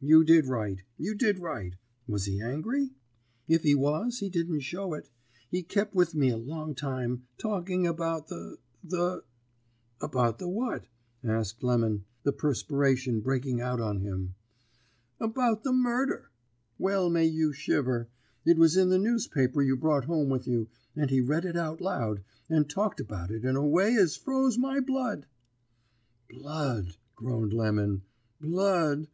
"'You 0.00 0.24
did 0.24 0.46
right, 0.46 0.82
you 0.98 1.14
did 1.14 1.38
right. 1.38 1.76
Was 2.08 2.24
he 2.24 2.40
angry?' 2.42 2.96
"'If 3.46 3.62
he 3.62 3.76
was, 3.76 4.18
he 4.18 4.28
didn't 4.28 4.62
show 4.62 4.92
it. 4.94 5.08
He 5.50 5.62
kep 5.62 5.94
with 5.94 6.16
me 6.16 6.30
a 6.30 6.36
long 6.36 6.74
time, 6.74 7.28
talking 7.38 7.86
about 7.86 8.26
the 8.26 8.58
the' 8.82 9.22
"'About 10.02 10.40
the 10.40 10.48
what?' 10.48 10.86
asked 11.22 11.62
Lemon, 11.62 12.04
the 12.24 12.32
perspiration 12.32 13.20
breaking 13.20 13.60
out 13.60 13.80
on 13.80 14.00
him. 14.00 14.34
"'About 15.20 15.62
the 15.62 15.72
murder! 15.72 16.32
Well 16.76 17.08
may 17.08 17.26
you 17.26 17.52
shiver! 17.52 18.08
It 18.44 18.58
was 18.58 18.76
in 18.76 18.88
the 18.88 18.98
newspaper 18.98 19.62
you 19.62 19.76
brought 19.76 20.06
home 20.06 20.28
with 20.28 20.48
you, 20.48 20.66
and 20.96 21.08
he 21.08 21.20
read 21.20 21.44
it 21.44 21.56
out 21.56 21.80
loud, 21.80 22.24
and 22.50 22.68
talked 22.68 22.98
about 22.98 23.30
it 23.30 23.44
in 23.44 23.54
a 23.54 23.64
way 23.64 23.94
as 23.94 24.16
froze 24.16 24.58
my 24.58 24.80
blood.' 24.80 25.26
"'Blood!' 26.28 26.96
groaned 27.14 27.52
Lemon, 27.52 28.02
'Blood! 28.40 29.06